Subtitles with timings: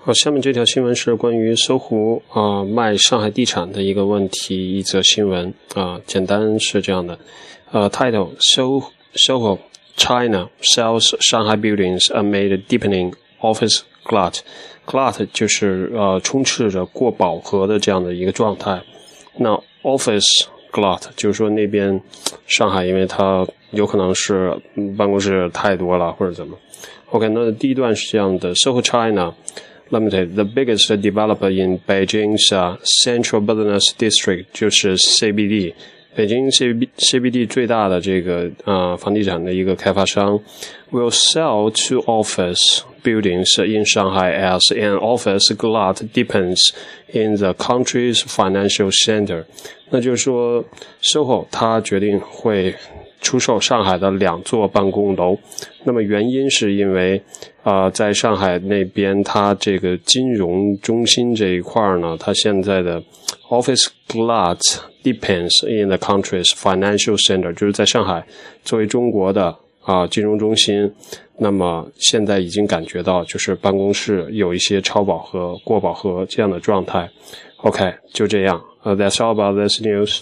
[0.00, 7.18] 好，下面这条新闻是关于搜狐啊卖上海地产的一个问题，一则新闻啊，简单是这样的，
[7.72, 9.58] 呃，title So Soho
[9.96, 18.80] China sells Shanghai buildings amid deepening office glut，glut 就是呃充斥着过饱和的这样的一个状态，
[19.36, 22.00] 那 office glut 就是说那边
[22.46, 24.56] 上海因为它有可能是
[24.96, 26.56] 办公室太多了或者怎么
[27.10, 29.34] ，OK，那第一段是这样的，Soho China。
[29.89, 35.73] Limited, the biggest developer in Beijing's uh, Central Business District 就是 CBD，
[36.15, 40.39] 北京 CB CBD 最大的这个啊、呃、房地产的一个开发商，
[40.91, 46.71] will sell two office buildings in Shanghai as an office glut deepens
[47.11, 49.43] in the country's financial center。
[49.91, 50.65] 那就是说，
[51.03, 52.73] SOHO 它决定会
[53.20, 55.36] 出售上海的两座办公楼。
[55.84, 57.22] 那么原因是因为
[57.62, 63.02] 啊、在上海那边，它这个金融中心这一块呢，它现在的
[63.50, 64.58] office glut
[65.02, 68.26] depends in the country's financial center，就是在上海
[68.64, 70.90] 作为中国的啊、金融中心，
[71.38, 77.08] 那么现在已经感觉到就是办公室有一些超饱和、过饱和这样的状态。
[77.58, 78.62] OK，就这样。
[78.82, 80.20] 呃、，That's all about this news.